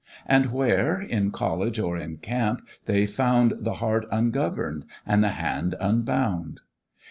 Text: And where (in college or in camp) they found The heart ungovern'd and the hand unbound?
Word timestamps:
And 0.25 0.47
where 0.47 0.99
(in 0.99 1.29
college 1.29 1.77
or 1.77 1.95
in 1.95 2.17
camp) 2.17 2.67
they 2.85 3.05
found 3.05 3.53
The 3.59 3.73
heart 3.73 4.07
ungovern'd 4.11 4.85
and 5.05 5.23
the 5.23 5.29
hand 5.29 5.75
unbound? 5.79 6.61